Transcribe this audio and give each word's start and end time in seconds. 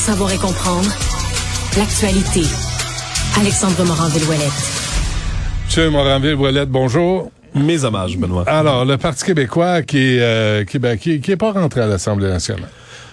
savoir 0.00 0.32
et 0.32 0.38
comprendre 0.38 0.88
l'actualité. 1.76 2.40
Alexandre 3.38 3.84
Morin-Villouellette. 3.84 4.50
Monsieur 5.66 5.90
Moranville-Ouellette, 5.90 6.70
bonjour. 6.70 7.30
Mes 7.54 7.84
hommages, 7.84 8.16
Benoît. 8.16 8.44
Alors, 8.46 8.86
le 8.86 8.96
Parti 8.96 9.24
québécois 9.24 9.82
qui 9.82 9.98
est, 9.98 10.20
euh, 10.22 10.64
qui, 10.64 10.78
ben, 10.78 10.96
qui, 10.96 11.20
qui 11.20 11.32
est 11.32 11.36
pas 11.36 11.52
rentré 11.52 11.82
à 11.82 11.86
l'Assemblée 11.86 12.28
nationale. 12.28 12.70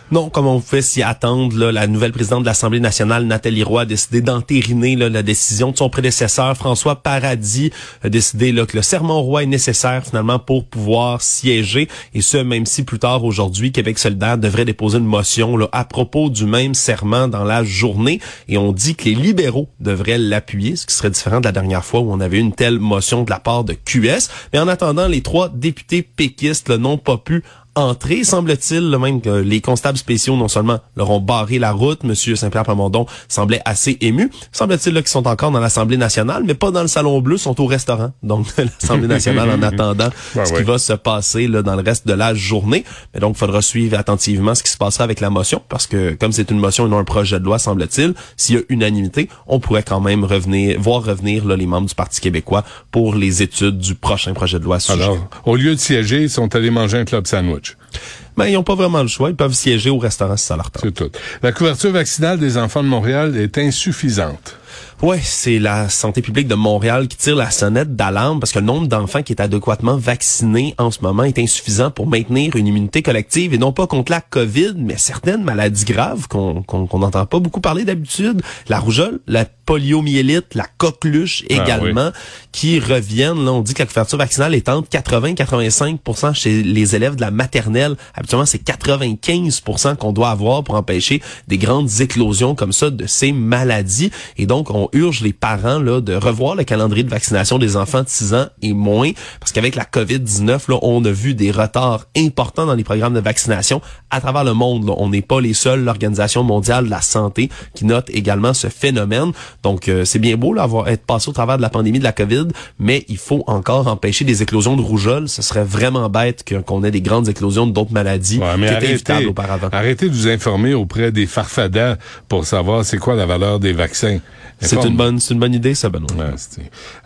Non, 0.09 0.29
comme 0.29 0.47
on 0.47 0.61
pouvait 0.61 0.81
s'y 0.81 1.03
attendre, 1.03 1.69
la 1.69 1.85
nouvelle 1.85 2.13
présidente 2.13 2.43
de 2.43 2.45
l'Assemblée 2.45 2.79
nationale, 2.79 3.25
Nathalie 3.25 3.63
Roy, 3.63 3.81
a 3.81 3.85
décidé 3.85 4.21
d'entériner 4.21 4.95
la 4.95 5.21
décision 5.21 5.71
de 5.71 5.77
son 5.77 5.89
prédécesseur, 5.89 6.55
François 6.55 7.03
Paradis, 7.03 7.71
a 8.03 8.07
décidé 8.07 8.53
que 8.65 8.77
le 8.77 8.83
serment 8.83 9.21
roi 9.21 9.43
est 9.43 9.47
nécessaire 9.47 10.05
finalement 10.05 10.39
pour 10.39 10.63
pouvoir 10.63 11.21
siéger. 11.21 11.89
Et 12.13 12.21
ce, 12.21 12.37
même 12.37 12.65
si 12.65 12.85
plus 12.85 12.99
tard 12.99 13.25
aujourd'hui, 13.25 13.73
Québec 13.73 13.99
solidaire 13.99 14.37
devrait 14.37 14.63
déposer 14.63 14.99
une 14.99 15.03
motion 15.03 15.57
là, 15.57 15.67
à 15.73 15.83
propos 15.83 16.29
du 16.29 16.45
même 16.45 16.73
serment 16.73 17.27
dans 17.27 17.43
la 17.43 17.65
journée. 17.65 18.21
Et 18.47 18.57
on 18.57 18.71
dit 18.71 18.95
que 18.95 19.03
les 19.05 19.15
libéraux 19.15 19.67
devraient 19.81 20.17
l'appuyer, 20.17 20.77
ce 20.77 20.85
qui 20.85 20.95
serait 20.95 21.09
différent 21.09 21.41
de 21.41 21.45
la 21.45 21.51
dernière 21.51 21.83
fois 21.83 21.99
où 21.99 22.13
on 22.13 22.21
avait 22.21 22.39
une 22.39 22.53
telle 22.53 22.79
motion 22.79 23.23
de 23.23 23.29
la 23.29 23.39
part 23.39 23.65
de 23.65 23.73
QS. 23.73 24.29
Mais 24.53 24.59
en 24.59 24.69
attendant, 24.69 25.09
les 25.09 25.21
trois 25.21 25.49
députés 25.49 26.01
péquistes 26.01 26.69
n'ont 26.69 26.97
pas 26.97 27.17
pu 27.17 27.43
entrer, 27.77 28.23
semble-t-il, 28.23 28.97
même 28.97 29.21
que 29.21 29.29
les 29.29 29.61
constables 29.61 29.97
spéciaux 29.97 30.35
non 30.35 30.47
seulement 30.47 30.79
leur 30.95 31.11
ont 31.11 31.19
barré 31.19 31.59
la 31.59 31.71
route, 31.71 32.03
Monsieur 32.03 32.35
Saint-Pierre 32.35 32.63
Plamondon 32.63 33.05
semblait 33.27 33.61
assez 33.65 33.97
ému, 34.01 34.31
semble-t-il 34.51 34.95
qu'ils 34.95 35.07
sont 35.07 35.27
encore 35.27 35.51
dans 35.51 35.59
l'Assemblée 35.59 35.97
nationale, 35.97 36.43
mais 36.45 36.55
pas 36.55 36.71
dans 36.71 36.81
le 36.81 36.87
Salon 36.87 37.21
Bleu, 37.21 37.37
sont 37.37 37.59
au 37.61 37.67
restaurant, 37.67 38.11
donc 38.23 38.47
l'Assemblée 38.57 39.07
nationale 39.07 39.51
en 39.51 39.61
attendant 39.61 40.09
ce 40.33 40.53
qui 40.53 40.63
va 40.63 40.79
se 40.79 40.93
passer 40.93 41.47
là, 41.47 41.61
dans 41.61 41.75
le 41.75 41.83
reste 41.83 42.07
de 42.07 42.13
la 42.13 42.33
journée. 42.33 42.83
Mais 43.13 43.19
donc, 43.19 43.35
il 43.35 43.39
faudra 43.39 43.61
suivre 43.61 43.97
attentivement 43.97 44.55
ce 44.55 44.63
qui 44.63 44.71
se 44.71 44.77
passera 44.77 45.03
avec 45.03 45.19
la 45.19 45.29
motion, 45.29 45.61
parce 45.69 45.85
que 45.85 46.13
comme 46.13 46.31
c'est 46.31 46.49
une 46.49 46.59
motion 46.59 46.87
et 46.87 46.89
non 46.89 46.97
un 46.97 47.03
projet 47.03 47.39
de 47.39 47.45
loi, 47.45 47.59
semble-t-il, 47.59 48.15
s'il 48.35 48.55
y 48.55 48.57
a 48.57 48.61
unanimité, 48.69 49.29
on 49.45 49.59
pourrait 49.59 49.83
quand 49.83 50.01
même 50.01 50.23
revenir, 50.23 50.79
voir 50.79 51.03
revenir 51.03 51.45
là, 51.45 51.55
les 51.55 51.67
membres 51.67 51.87
du 51.87 51.95
Parti 51.95 52.21
québécois 52.21 52.63
pour 52.91 53.13
les 53.13 53.43
études 53.43 53.77
du 53.77 53.93
prochain 53.93 54.33
projet 54.33 54.57
de 54.57 54.63
loi. 54.63 54.77
Alors, 54.89 55.17
au 55.45 55.55
lieu 55.55 55.75
de 55.75 55.79
siéger, 55.79 56.23
ils 56.23 56.29
sont 56.29 56.55
allés 56.55 56.71
manger 56.71 56.97
un 56.97 57.05
club 57.05 57.27
sandwich. 57.27 57.66
much. 57.75 58.26
Ben, 58.37 58.45
ils 58.45 58.53
n'ont 58.53 58.63
pas 58.63 58.75
vraiment 58.75 59.01
le 59.01 59.07
choix. 59.07 59.29
Ils 59.29 59.35
peuvent 59.35 59.53
siéger 59.53 59.89
au 59.89 59.97
restaurant 59.97 60.37
si 60.37 60.45
ça 60.45 60.55
leur 60.55 60.69
tente. 60.71 60.83
C'est 60.83 60.93
tout. 60.93 61.11
La 61.41 61.51
couverture 61.51 61.91
vaccinale 61.91 62.39
des 62.39 62.57
enfants 62.57 62.83
de 62.83 62.87
Montréal 62.87 63.35
est 63.35 63.57
insuffisante. 63.57 64.57
Ouais, 65.01 65.19
c'est 65.21 65.59
la 65.59 65.89
santé 65.89 66.23
publique 66.23 66.47
de 66.47 66.55
Montréal 66.55 67.07
qui 67.07 67.17
tire 67.17 67.35
la 67.35 67.51
sonnette 67.51 67.95
d'alarme 67.95 68.39
parce 68.39 68.51
que 68.51 68.59
le 68.59 68.65
nombre 68.65 68.87
d'enfants 68.87 69.21
qui 69.21 69.31
est 69.31 69.41
adéquatement 69.41 69.95
vacciné 69.95 70.73
en 70.79 70.89
ce 70.89 70.99
moment 71.01 71.23
est 71.23 71.37
insuffisant 71.37 71.91
pour 71.91 72.07
maintenir 72.07 72.55
une 72.55 72.65
immunité 72.65 73.03
collective 73.03 73.53
et 73.53 73.59
non 73.59 73.71
pas 73.71 73.85
contre 73.85 74.11
la 74.11 74.21
COVID, 74.21 74.73
mais 74.77 74.97
certaines 74.97 75.43
maladies 75.43 75.85
graves 75.85 76.27
qu'on 76.27 76.63
qu'on 76.63 76.99
n'entend 76.99 77.27
pas 77.27 77.39
beaucoup 77.39 77.61
parler 77.61 77.85
d'habitude, 77.85 78.41
la 78.69 78.79
rougeole, 78.79 79.19
la 79.27 79.45
poliomyélite, 79.45 80.55
la 80.55 80.65
coqueluche 80.77 81.43
Ah 81.51 81.61
également, 81.61 82.11
qui 82.51 82.79
reviennent. 82.79 83.45
Là, 83.45 83.51
on 83.51 83.61
dit 83.61 83.75
que 83.75 83.79
la 83.79 83.85
couverture 83.85 84.17
vaccinale 84.17 84.55
est 84.55 84.69
entre 84.69 84.89
80 84.89 85.27
et 85.27 85.33
85% 85.33 86.33
chez 86.33 86.63
les 86.63 86.95
élèves 86.95 87.17
de 87.17 87.21
la 87.21 87.31
maternelle. 87.31 87.95
Habituellement, 88.27 88.45
c'est 88.45 88.59
95 88.59 89.63
qu'on 89.97 90.11
doit 90.11 90.31
avoir 90.31 90.61
pour 90.61 90.75
empêcher 90.75 91.21
des 91.47 91.57
grandes 91.57 92.01
éclosions 92.01 92.55
comme 92.55 92.73
ça 92.73 92.89
de 92.89 93.07
ces 93.07 93.31
maladies. 93.31 94.11
Et 94.35 94.45
donc, 94.45 94.69
on 94.69 94.89
urge 94.91 95.21
les 95.21 95.31
parents 95.31 95.79
là 95.79 96.01
de 96.01 96.13
revoir 96.13 96.55
le 96.55 96.65
calendrier 96.65 97.05
de 97.05 97.09
vaccination 97.09 97.57
des 97.57 97.77
enfants 97.77 98.03
de 98.03 98.09
6 98.09 98.33
ans 98.33 98.47
et 98.61 98.73
moins, 98.73 99.11
parce 99.39 99.53
qu'avec 99.53 99.75
la 99.75 99.85
COVID-19, 99.85 100.69
là, 100.69 100.77
on 100.81 101.05
a 101.05 101.11
vu 101.11 101.35
des 101.35 101.51
retards 101.51 102.03
importants 102.17 102.65
dans 102.65 102.73
les 102.75 102.83
programmes 102.83 103.13
de 103.13 103.21
vaccination 103.21 103.79
à 104.09 104.19
travers 104.19 104.43
le 104.43 104.53
monde. 104.53 104.93
On 104.97 105.07
n'est 105.07 105.21
pas 105.21 105.39
les 105.39 105.53
seuls, 105.53 105.85
l'Organisation 105.85 106.43
mondiale 106.43 106.87
de 106.87 106.89
la 106.89 107.01
santé, 107.01 107.49
qui 107.75 107.85
note 107.85 108.09
également 108.09 108.53
ce 108.53 108.67
phénomène. 108.67 109.31
Donc, 109.63 109.87
euh, 109.87 110.03
c'est 110.03 110.19
bien 110.19 110.35
beau 110.35 110.51
là, 110.51 110.63
avoir, 110.63 110.89
être 110.89 111.05
passé 111.05 111.29
au 111.29 111.33
travers 111.33 111.55
de 111.55 111.61
la 111.61 111.69
pandémie 111.69 111.99
de 111.99 112.03
la 112.03 112.11
COVID, 112.11 112.47
mais 112.77 113.05
il 113.07 113.19
faut 113.19 113.45
encore 113.47 113.87
empêcher 113.87 114.25
des 114.25 114.43
éclosions 114.43 114.75
de 114.75 114.81
rougeole. 114.81 115.29
Ce 115.29 115.41
serait 115.41 115.63
vraiment 115.63 116.09
bête 116.09 116.43
qu'on 116.65 116.83
ait 116.83 116.91
des 116.91 116.99
grandes 116.99 117.29
éclosions 117.29 117.67
d'autres 117.67 117.93
maladies 117.93 118.16
Ouais, 118.39 118.57
mais 118.57 118.67
qui 118.67 118.73
étaient 118.73 118.91
évitables 118.91 119.17
arrêtez, 119.17 119.29
auparavant. 119.29 119.69
arrêtez 119.71 120.09
de 120.09 120.13
vous 120.13 120.27
informer 120.27 120.73
auprès 120.73 121.11
des 121.11 121.25
farfadans 121.25 121.95
pour 122.27 122.45
savoir 122.45 122.85
c'est 122.85 122.97
quoi 122.97 123.15
la 123.15 123.25
valeur 123.25 123.59
des 123.59 123.73
vaccins. 123.73 124.19
C'est 124.59 124.83
une 124.83 124.97
bonne, 124.97 125.19
c'est 125.19 125.33
une 125.33 125.39
bonne 125.39 125.53
idée, 125.53 125.75
ça, 125.75 125.89
Benoît. 125.89 126.09
Ouais, 126.17 126.33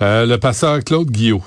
euh, 0.01 0.25
le 0.25 0.37
pasteur 0.37 0.81
Claude 0.83 1.11
Guillot. 1.11 1.43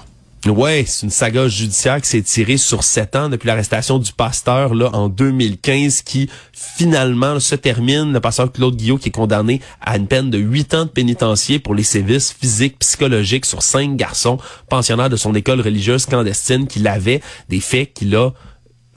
Ouais, 0.46 0.84
c'est 0.86 1.06
une 1.06 1.10
saga 1.10 1.48
judiciaire 1.48 2.02
qui 2.02 2.08
s'est 2.08 2.20
tirée 2.20 2.58
sur 2.58 2.84
sept 2.84 3.16
ans 3.16 3.30
depuis 3.30 3.46
l'arrestation 3.46 3.98
du 3.98 4.12
pasteur 4.12 4.74
là 4.74 4.90
en 4.92 5.08
2015 5.08 6.02
qui 6.02 6.28
finalement 6.52 7.40
se 7.40 7.54
termine. 7.54 8.12
Le 8.12 8.20
pasteur 8.20 8.52
Claude 8.52 8.76
Guillot 8.76 8.98
qui 8.98 9.08
est 9.08 9.12
condamné 9.12 9.62
à 9.80 9.96
une 9.96 10.06
peine 10.06 10.28
de 10.28 10.36
huit 10.36 10.74
ans 10.74 10.84
de 10.84 10.90
pénitencier 10.90 11.60
pour 11.60 11.74
les 11.74 11.82
sévices 11.82 12.30
physiques, 12.30 12.78
psychologiques 12.80 13.46
sur 13.46 13.62
cinq 13.62 13.96
garçons 13.96 14.38
pensionnaires 14.68 15.08
de 15.08 15.16
son 15.16 15.34
école 15.34 15.62
religieuse 15.62 16.04
clandestine 16.04 16.66
qu'il 16.66 16.86
avait 16.88 17.22
des 17.48 17.60
faits 17.60 17.94
qu'il 17.94 18.14
a 18.14 18.30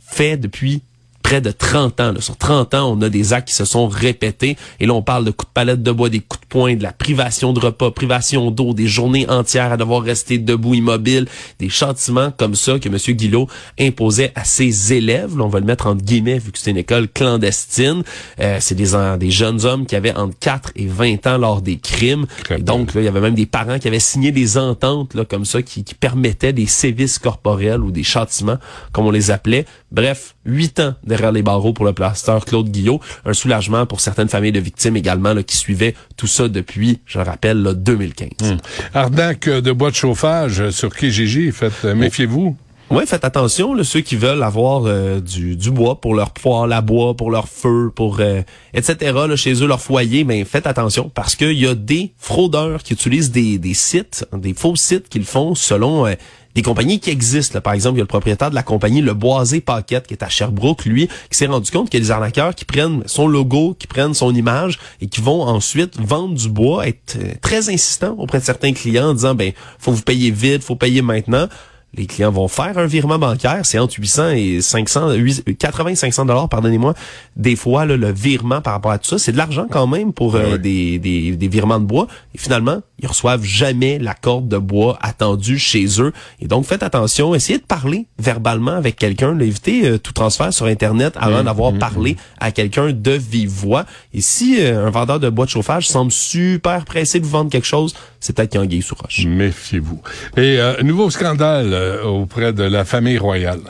fait 0.07 0.37
depuis 0.37 0.81
près 1.27 1.41
de 1.41 1.51
30 1.51 1.99
ans. 1.99 2.13
là. 2.13 2.21
Sur 2.21 2.37
30 2.37 2.73
ans, 2.73 2.89
on 2.89 3.01
a 3.01 3.09
des 3.09 3.33
actes 3.33 3.49
qui 3.49 3.53
se 3.53 3.65
sont 3.65 3.89
répétés. 3.89 4.55
Et 4.79 4.85
là, 4.85 4.93
on 4.93 5.01
parle 5.01 5.25
de 5.25 5.31
coups 5.31 5.49
de 5.49 5.53
palette 5.53 5.83
de 5.83 5.91
bois, 5.91 6.07
des 6.07 6.21
coups 6.21 6.39
de 6.39 6.47
poing, 6.47 6.75
de 6.77 6.83
la 6.83 6.93
privation 6.93 7.51
de 7.51 7.59
repas, 7.59 7.91
privation 7.91 8.49
d'eau, 8.49 8.73
des 8.73 8.87
journées 8.87 9.29
entières 9.29 9.73
à 9.73 9.75
devoir 9.75 10.03
rester 10.03 10.37
debout, 10.37 10.73
immobile, 10.73 11.27
des 11.59 11.67
châtiments 11.67 12.31
comme 12.31 12.55
ça 12.55 12.79
que 12.79 12.87
M. 12.87 12.95
Guillot 12.95 13.49
imposait 13.77 14.31
à 14.35 14.45
ses 14.45 14.93
élèves. 14.93 15.37
Là, 15.37 15.43
on 15.43 15.49
va 15.49 15.59
le 15.59 15.65
mettre 15.65 15.87
entre 15.87 16.01
guillemets, 16.01 16.39
vu 16.39 16.53
que 16.53 16.59
c'est 16.59 16.71
une 16.71 16.77
école 16.77 17.09
clandestine. 17.09 18.03
Euh, 18.39 18.59
c'est 18.61 18.75
des, 18.75 18.93
des 19.19 19.31
jeunes 19.31 19.65
hommes 19.65 19.85
qui 19.85 19.97
avaient 19.97 20.15
entre 20.15 20.39
4 20.39 20.71
et 20.77 20.85
20 20.85 21.27
ans 21.27 21.37
lors 21.37 21.61
des 21.61 21.75
crimes. 21.75 22.25
Et 22.51 22.61
donc, 22.61 22.93
là, 22.93 23.01
il 23.01 23.03
y 23.03 23.09
avait 23.09 23.19
même 23.19 23.35
des 23.35 23.45
parents 23.45 23.79
qui 23.79 23.89
avaient 23.89 23.99
signé 23.99 24.31
des 24.31 24.57
ententes 24.57 25.13
là, 25.13 25.25
comme 25.25 25.43
ça 25.43 25.61
qui, 25.61 25.83
qui 25.83 25.93
permettaient 25.93 26.53
des 26.53 26.67
sévices 26.67 27.19
corporels 27.19 27.81
ou 27.81 27.91
des 27.91 28.03
châtiments, 28.03 28.59
comme 28.93 29.07
on 29.07 29.11
les 29.11 29.29
appelait. 29.29 29.65
Bref, 29.91 30.35
huit 30.45 30.79
ans 30.79 30.93
derrière 31.17 31.31
les 31.31 31.41
barreaux 31.41 31.73
pour 31.73 31.85
le 31.85 31.93
pasteur 31.93 32.45
Claude 32.45 32.69
Guillot. 32.69 33.01
Un 33.25 33.33
soulagement 33.33 33.85
pour 33.85 33.99
certaines 33.99 34.29
familles 34.29 34.51
de 34.51 34.59
victimes 34.59 34.95
également 34.95 35.33
là, 35.33 35.43
qui 35.43 35.57
suivaient 35.57 35.95
tout 36.15 36.27
ça 36.27 36.47
depuis, 36.47 36.99
je 37.05 37.17
le 37.17 37.23
rappelle, 37.25 37.61
là, 37.61 37.73
2015. 37.73 38.57
Arnaque 38.93 39.49
de 39.49 39.71
bois 39.71 39.89
de 39.89 39.95
chauffage 39.95 40.69
sur 40.69 40.95
Kijiji. 40.95 41.51
Faites, 41.51 41.85
euh, 41.85 41.95
méfiez-vous. 41.95 42.55
Oui, 42.89 43.03
faites 43.05 43.25
attention, 43.25 43.73
là, 43.73 43.83
ceux 43.83 43.99
qui 43.99 44.15
veulent 44.15 44.41
avoir 44.41 44.83
euh, 44.85 45.19
du, 45.19 45.57
du 45.57 45.71
bois 45.71 45.99
pour 45.99 46.15
leur 46.15 46.31
poêle 46.31 46.71
à 46.71 46.79
bois, 46.79 47.15
pour 47.15 47.31
leur 47.31 47.49
feu, 47.49 47.91
pour 47.93 48.21
euh, 48.21 48.41
etc. 48.73 49.11
Là, 49.27 49.35
chez 49.35 49.61
eux, 49.61 49.67
leur 49.67 49.81
foyer, 49.81 50.23
mais 50.23 50.45
faites 50.45 50.67
attention 50.67 51.11
parce 51.13 51.35
qu'il 51.35 51.59
y 51.59 51.67
a 51.67 51.75
des 51.75 52.13
fraudeurs 52.17 52.83
qui 52.83 52.93
utilisent 52.93 53.29
des, 53.29 53.57
des 53.57 53.73
sites, 53.73 54.25
des 54.31 54.53
faux 54.53 54.77
sites 54.77 55.09
qu'ils 55.09 55.25
font 55.25 55.53
selon 55.53 56.07
euh, 56.07 56.13
des 56.55 56.61
compagnies 56.61 57.01
qui 57.01 57.09
existent. 57.09 57.55
là. 57.55 57.61
Par 57.61 57.73
exemple, 57.73 57.95
il 57.95 57.99
y 57.99 58.01
a 58.01 58.03
le 58.03 58.07
propriétaire 58.07 58.51
de 58.51 58.55
la 58.55 58.63
compagnie 58.63 59.01
Le 59.01 59.13
Boisé 59.13 59.59
Paquette 59.59 60.07
qui 60.07 60.13
est 60.13 60.23
à 60.23 60.29
Sherbrooke, 60.29 60.85
lui, 60.85 61.09
qui 61.29 61.37
s'est 61.37 61.47
rendu 61.47 61.69
compte 61.69 61.89
qu'il 61.89 61.99
y 61.99 62.03
a 62.03 62.05
des 62.05 62.11
arnaqueurs 62.11 62.55
qui 62.55 62.63
prennent 62.63 63.03
son 63.05 63.27
logo, 63.27 63.75
qui 63.77 63.87
prennent 63.87 64.13
son 64.13 64.33
image 64.33 64.79
et 65.01 65.07
qui 65.07 65.19
vont 65.19 65.41
ensuite 65.41 65.99
vendre 65.99 66.35
du 66.35 66.47
bois, 66.47 66.87
être 66.87 67.17
euh, 67.17 67.33
très 67.41 67.67
insistants 67.67 68.15
auprès 68.17 68.39
de 68.39 68.45
certains 68.45 68.71
clients 68.71 69.09
en 69.09 69.13
disant, 69.13 69.35
ben, 69.35 69.51
faut 69.77 69.91
vous 69.91 70.03
payer 70.03 70.31
vite, 70.31 70.63
faut 70.63 70.77
payer 70.77 71.01
maintenant 71.01 71.49
les 71.97 72.05
clients 72.05 72.31
vont 72.31 72.47
faire 72.47 72.77
un 72.77 72.85
virement 72.85 73.17
bancaire, 73.17 73.61
c'est 73.65 73.79
entre 73.79 73.95
800 73.99 74.29
et 74.31 74.61
500, 74.61 75.09
80 75.57 75.95
500 75.95 76.25
dollars, 76.25 76.47
pardonnez-moi. 76.47 76.93
Des 77.35 77.55
fois, 77.55 77.85
là, 77.85 77.97
le 77.97 78.11
virement 78.11 78.61
par 78.61 78.73
rapport 78.73 78.91
à 78.91 78.99
tout 78.99 79.07
ça, 79.09 79.17
c'est 79.17 79.31
de 79.31 79.37
l'argent 79.37 79.65
quand 79.69 79.87
même 79.87 80.13
pour 80.13 80.35
euh, 80.35 80.53
oui. 80.53 80.59
des, 80.59 80.99
des, 80.99 81.35
des 81.35 81.47
virements 81.47 81.79
de 81.79 81.85
bois. 81.85 82.07
Et 82.35 82.37
finalement, 82.37 82.81
ils 82.99 83.07
reçoivent 83.07 83.43
jamais 83.43 83.99
la 83.99 84.13
corde 84.13 84.47
de 84.47 84.57
bois 84.57 84.97
attendue 85.01 85.59
chez 85.59 86.01
eux. 86.01 86.13
Et 86.39 86.47
donc, 86.47 86.65
faites 86.65 86.83
attention, 86.83 87.35
essayez 87.35 87.59
de 87.59 87.63
parler 87.63 88.07
verbalement 88.19 88.71
avec 88.71 88.95
quelqu'un, 88.95 89.37
évitez 89.39 89.87
euh, 89.87 89.97
tout 89.97 90.13
transfert 90.13 90.53
sur 90.53 90.65
Internet 90.65 91.13
avant 91.17 91.43
d'avoir 91.43 91.73
parlé 91.73 92.15
à 92.39 92.51
quelqu'un 92.51 92.91
de 92.91 93.11
vive 93.11 93.49
voix. 93.49 93.85
Et 94.13 94.21
si 94.21 94.57
euh, 94.59 94.87
un 94.87 94.89
vendeur 94.89 95.19
de 95.19 95.29
bois 95.29 95.45
de 95.45 95.51
chauffage 95.51 95.87
semble 95.87 96.11
super 96.11 96.85
pressé 96.85 97.19
de 97.19 97.25
vous 97.25 97.31
vendre 97.31 97.51
quelque 97.51 97.67
chose, 97.67 97.93
c'est 98.19 98.35
peut-être 98.35 98.51
qu'il 98.51 98.59
y 98.59 98.61
a 98.61 98.65
anguille 98.65 98.81
sous 98.81 98.95
roche. 98.95 99.25
Méfiez-vous. 99.25 100.01
Et 100.35 100.59
euh, 100.59 100.81
nouveau 100.83 101.09
scandale 101.09 101.73
auprès 102.03 102.53
de 102.53 102.63
la 102.63 102.85
famille 102.85 103.17
royale. 103.17 103.61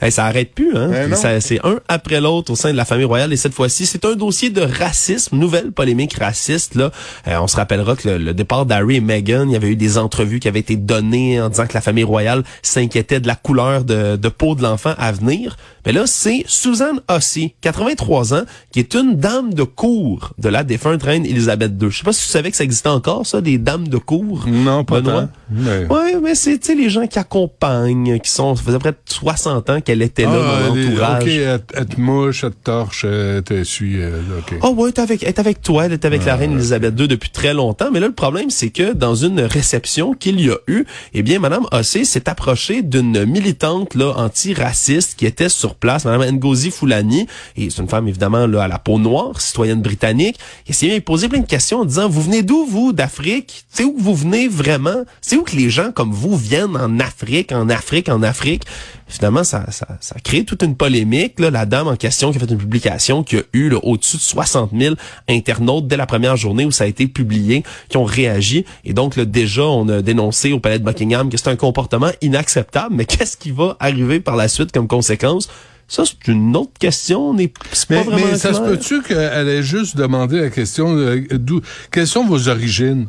Hey, 0.00 0.12
ça 0.12 0.26
arrête 0.26 0.52
plus, 0.54 0.76
hein? 0.76 0.88
Ben 1.08 1.40
c'est 1.40 1.58
un 1.64 1.80
après 1.88 2.20
l'autre 2.20 2.52
au 2.52 2.56
sein 2.56 2.70
de 2.70 2.76
la 2.76 2.84
famille 2.84 3.04
royale 3.06 3.32
et 3.32 3.36
cette 3.36 3.54
fois-ci, 3.54 3.86
c'est 3.86 4.04
un 4.04 4.14
dossier 4.14 4.50
de 4.50 4.60
racisme, 4.60 5.36
nouvelle 5.36 5.72
polémique 5.72 6.14
raciste. 6.14 6.74
Là, 6.74 6.90
Euh, 7.28 7.38
on 7.40 7.46
se 7.46 7.56
rappellera 7.56 7.96
que 7.96 8.08
le, 8.08 8.18
le 8.18 8.34
départ 8.34 8.66
d'Harry 8.66 8.96
et 8.96 9.00
Meghan, 9.00 9.44
il 9.46 9.52
y 9.52 9.56
avait 9.56 9.68
eu 9.68 9.76
des 9.76 9.96
entrevues 9.98 10.38
qui 10.40 10.48
avaient 10.48 10.60
été 10.60 10.76
données 10.76 11.40
en 11.40 11.48
disant 11.48 11.66
que 11.66 11.74
la 11.74 11.80
famille 11.80 12.04
royale 12.04 12.42
s'inquiétait 12.62 13.20
de 13.20 13.26
la 13.26 13.34
couleur 13.36 13.84
de, 13.84 14.16
de 14.16 14.28
peau 14.28 14.54
de 14.54 14.62
l'enfant 14.62 14.94
à 14.98 15.12
venir. 15.12 15.56
Mais 15.86 15.92
là, 15.92 16.02
c'est 16.06 16.42
Suzanne 16.48 17.00
Hussey, 17.10 17.54
83 17.60 18.34
ans, 18.34 18.42
qui 18.72 18.80
est 18.80 18.94
une 18.94 19.14
dame 19.16 19.54
de 19.54 19.62
cour 19.62 20.32
de 20.36 20.48
la 20.48 20.64
défunte 20.64 21.02
reine 21.04 21.24
Elisabeth 21.24 21.72
II. 21.80 21.90
Je 21.90 21.98
sais 21.98 22.04
pas 22.04 22.12
si 22.12 22.22
tu 22.24 22.28
savais 22.28 22.50
que 22.50 22.56
ça 22.56 22.64
existait 22.64 22.88
encore, 22.88 23.24
ça, 23.24 23.40
des 23.40 23.56
dames 23.56 23.86
de 23.88 23.96
cour. 23.98 24.44
Non, 24.48 24.84
pas 24.84 25.00
Benoît? 25.00 25.22
tant. 25.22 25.28
Mais- 25.50 25.86
Ouais, 25.86 26.16
mais 26.20 26.34
c'est 26.34 26.58
tu 26.58 26.66
sais 26.66 26.74
les 26.74 26.90
gens 26.90 27.06
qui 27.06 27.18
accompagnent, 27.20 28.18
qui 28.18 28.30
sont 28.30 28.56
ça 28.56 28.62
faisait 28.62 28.78
près 28.80 28.90
de 28.92 28.96
60 29.06 29.70
ans 29.70 29.80
qu'elle 29.86 30.02
était 30.02 30.24
là 30.24 30.32
Ah, 30.34 30.68
dans 30.68 30.74
l'entourage. 30.74 31.22
OK, 31.22 31.28
elle, 31.28 31.60
elle 31.74 31.86
te 31.86 32.00
mouche, 32.00 32.44
elle 32.44 32.50
te 32.50 32.56
torche, 32.64 33.04
elle 33.04 33.42
te 33.42 33.64
suit. 33.64 34.02
euh, 34.02 34.20
OK. 34.40 34.54
Oh 34.62 34.74
ouais, 34.76 34.90
elle 34.90 35.00
est 35.00 35.02
avec, 35.02 35.22
elle 35.22 35.28
est 35.30 35.38
avec 35.38 35.62
toi, 35.62 35.86
elle 35.86 35.92
est 35.94 36.04
avec 36.04 36.24
la 36.26 36.34
Ah, 36.34 36.36
reine 36.36 36.52
Elisabeth 36.52 36.94
II 37.00 37.08
depuis 37.08 37.30
très 37.30 37.54
longtemps. 37.54 37.90
Mais 37.90 38.00
là, 38.00 38.08
le 38.08 38.12
problème, 38.12 38.50
c'est 38.50 38.68
que 38.70 38.92
dans 38.92 39.14
une 39.14 39.40
réception 39.40 40.12
qu'il 40.12 40.40
y 40.40 40.50
a 40.50 40.56
eu, 40.66 40.84
eh 41.14 41.22
bien, 41.22 41.38
Madame 41.38 41.66
Hossé 41.72 42.04
s'est 42.04 42.28
approchée 42.28 42.82
d'une 42.82 43.24
militante 43.24 43.94
là 43.94 44.12
anti-raciste 44.16 45.14
qui 45.16 45.24
était 45.26 45.48
sur 45.48 45.74
place, 45.76 46.04
Madame 46.04 46.36
Ngozi 46.36 46.70
Foulani. 46.70 47.26
Et 47.56 47.70
c'est 47.70 47.80
une 47.80 47.88
femme 47.88 48.08
évidemment 48.08 48.46
là 48.46 48.64
à 48.64 48.68
la 48.68 48.78
peau 48.78 48.98
noire, 48.98 49.40
citoyenne 49.40 49.80
britannique. 49.82 50.36
Et 50.66 50.72
s'est 50.72 50.88
bien 50.88 51.00
posé 51.00 51.28
plein 51.28 51.40
de 51.40 51.46
questions 51.46 51.80
en 51.80 51.84
disant 51.84 52.08
vous 52.08 52.22
venez 52.22 52.42
d'où 52.42 52.66
vous 52.66 52.92
d'Afrique? 52.92 53.64
C'est 53.70 53.84
où 53.84 53.92
que 53.92 54.02
vous 54.02 54.14
venez 54.14 54.48
vraiment? 54.48 55.04
C'est 55.20 55.36
où 55.36 55.42
que 55.42 55.54
les 55.56 55.70
gens 55.70 55.92
comme 55.92 56.10
vous 56.12 56.36
viennent 56.36 56.76
en 56.76 56.98
Afrique, 56.98 57.52
en 57.52 57.68
Afrique, 57.68 58.08
en 58.08 58.22
Afrique 58.22 58.64
Finalement, 59.08 59.44
ça, 59.44 59.70
ça, 59.70 59.86
ça 60.00 60.14
a 60.16 60.20
créé 60.20 60.44
toute 60.44 60.62
une 60.62 60.74
polémique. 60.76 61.38
Là. 61.38 61.50
La 61.50 61.64
dame 61.64 61.86
en 61.88 61.96
question 61.96 62.32
qui 62.32 62.38
a 62.38 62.40
fait 62.40 62.50
une 62.50 62.58
publication 62.58 63.22
qui 63.22 63.36
a 63.36 63.42
eu 63.52 63.72
au-dessus 63.82 64.16
de 64.16 64.22
60 64.22 64.72
000 64.76 64.94
internautes 65.28 65.86
dès 65.86 65.96
la 65.96 66.06
première 66.06 66.36
journée 66.36 66.64
où 66.64 66.72
ça 66.72 66.84
a 66.84 66.86
été 66.88 67.06
publié, 67.06 67.62
qui 67.88 67.96
ont 67.96 68.04
réagi. 68.04 68.64
Et 68.84 68.92
donc, 68.92 69.16
là, 69.16 69.24
déjà, 69.24 69.62
on 69.62 69.88
a 69.88 70.02
dénoncé 70.02 70.52
au 70.52 70.58
palais 70.58 70.78
de 70.78 70.84
Buckingham 70.84 71.30
que 71.30 71.36
c'est 71.36 71.48
un 71.48 71.56
comportement 71.56 72.10
inacceptable. 72.20 72.94
Mais 72.94 73.04
qu'est-ce 73.04 73.36
qui 73.36 73.52
va 73.52 73.76
arriver 73.78 74.18
par 74.20 74.36
la 74.36 74.48
suite 74.48 74.72
comme 74.72 74.88
conséquence? 74.88 75.48
Ça, 75.88 76.02
c'est 76.04 76.30
une 76.30 76.56
autre 76.56 76.72
question. 76.78 77.30
On 77.30 77.34
n'est 77.34 77.52
c'est 77.72 77.90
Mais, 77.90 77.96
pas 77.98 78.10
vraiment 78.10 78.26
mais 78.32 78.38
ça 78.38 78.52
se 78.52 78.60
peut-tu 78.60 79.02
qu'elle 79.02 79.48
ait 79.48 79.62
juste 79.62 79.96
demandé 79.96 80.40
la 80.40 80.50
question 80.50 80.96
euh, 80.96 81.24
d'où 81.32 81.60
quelles 81.92 82.08
sont 82.08 82.24
vos 82.24 82.48
origines? 82.48 83.06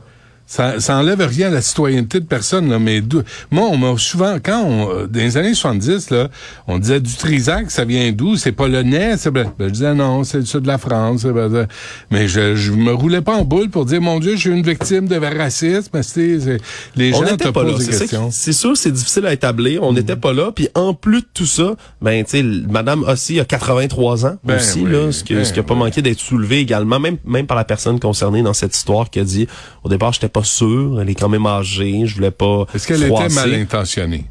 Ça, 0.49 0.79
ça 0.79 0.97
enlève 0.97 1.19
rien 1.19 1.47
à 1.49 1.51
la 1.51 1.61
citoyenneté 1.61 2.21
de 2.21 2.25
personne, 2.25 2.69
là, 2.69 2.79
mais 2.79 3.01
d'où- 3.01 3.21
moi, 3.51 3.67
on 3.69 3.75
m'a 3.77 3.97
souvent, 3.97 4.37
quand 4.41 4.63
on, 4.63 4.89
euh, 4.89 5.05
dans 5.07 5.19
les 5.19 5.35
années 5.35 5.53
70, 5.53 6.09
là, 6.09 6.29
on 6.67 6.79
disait 6.79 7.01
du 7.01 7.13
Trisac, 7.15 7.69
ça 7.69 7.83
vient 7.83 8.13
d'où? 8.13 8.37
C'est 8.37 8.53
polonais? 8.53 9.17
C'est, 9.17 9.29
ben, 9.29 9.51
ben, 9.59 9.67
je 9.67 9.73
disais 9.73 9.93
non, 9.93 10.23
c'est 10.23 10.39
du 10.39 10.45
sud 10.45 10.61
de 10.61 10.67
la 10.67 10.77
France. 10.77 11.23
ben, 11.23 11.49
ben. 11.49 11.67
mais 12.11 12.29
je, 12.29 12.55
je 12.55 12.71
me 12.71 12.93
roulais 12.93 13.19
pas 13.21 13.35
en 13.35 13.43
boule 13.43 13.69
pour 13.69 13.83
dire, 13.85 13.99
mon 14.01 14.19
Dieu, 14.21 14.35
je 14.35 14.39
suis 14.41 14.49
une 14.49 14.63
victime 14.63 15.07
de 15.07 15.17
racisme. 15.17 16.01
C'est- 16.01 16.39
c'est- 16.39 16.57
les 16.95 17.11
gens 17.11 17.23
te 17.35 17.49
pas 17.49 17.63
là. 17.63 17.71
posent 17.73 17.85
des 17.85 17.91
C'est 17.91 17.99
questions. 18.07 18.31
sûr, 18.31 18.77
c'est 18.77 18.91
difficile 18.91 19.25
à 19.25 19.33
établir. 19.33 19.83
On 19.83 19.91
n'était 19.91 20.15
pas 20.15 20.31
là. 20.31 20.51
Puis 20.53 20.69
en 20.75 20.93
plus 20.93 21.21
de 21.21 21.27
tout 21.33 21.45
ça, 21.45 21.75
ben 22.01 22.23
tu 22.23 22.31
sais, 22.31 22.43
Madame 22.69 23.03
Ossi 23.03 23.39
a 23.41 23.45
83 23.45 24.25
ans 24.25 24.37
Ben 24.45 24.55
aussi 24.55 24.79
oui, 24.81 24.91
là, 24.91 25.11
ce 25.11 25.23
qui, 25.25 25.33
ben 25.33 25.43
ce 25.43 25.51
qui 25.51 25.59
a 25.59 25.63
pas 25.63 25.73
oui. 25.73 25.79
manqué 25.81 26.01
d'être 26.01 26.19
soulevé 26.21 26.59
également, 26.59 26.99
même 27.01 27.17
même 27.25 27.47
par 27.47 27.57
la 27.57 27.65
personne 27.65 27.99
concernée 27.99 28.43
dans 28.43 28.53
cette 28.53 28.75
histoire 28.75 29.09
qui 29.09 29.19
a 29.19 29.23
dit 29.25 29.47
au 29.83 29.89
départ 29.89 30.13
j'étais 30.13 30.29
pas 30.37 30.43
sûr, 30.43 31.01
elle 31.01 31.09
est 31.09 31.15
quand 31.15 31.29
même 31.29 31.47
âgée, 31.47 32.05
je 32.05 32.15
voulais 32.15 32.31
pas. 32.31 32.65
Est-ce 32.73 32.87
qu'elle 32.87 33.03
était 33.03 33.29
mal 33.29 33.53
intentionnée? 33.53 34.25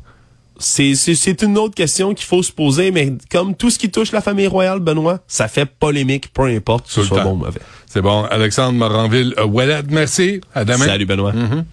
C'est 0.59 1.43
une 1.43 1.59
autre 1.59 1.75
question 1.75 2.15
qu'il 2.15 2.25
faut 2.27 2.43
se 2.43 2.53
poser, 2.53 2.91
mais 2.91 3.13
comme 3.31 3.55
tout 3.55 3.71
ce 3.71 3.79
qui 3.79 3.91
touche 3.91 4.13
la 4.13 4.21
famille 4.21 4.47
royale, 4.47 4.79
Benoît, 4.81 5.19
ça 5.27 5.49
fait 5.49 5.67
polémique, 5.67 6.33
peu 6.33 6.45
importe 6.45 6.87
que 6.87 6.93
ce 6.93 7.03
soit 7.03 7.19
temps. 7.19 7.25
bon 7.25 7.33
ou 7.33 7.45
mauvais. 7.45 7.61
C'est 7.87 8.01
bon. 8.01 8.25
Alexandre 8.25 8.79
Moranville, 8.79 9.35
euh, 9.39 9.47
Ouellet, 9.47 9.83
merci. 9.91 10.41
À 10.55 10.65
demain. 10.65 10.87
Salut 10.87 11.07
Benoît. 11.07 11.33
Mhm. 11.33 11.65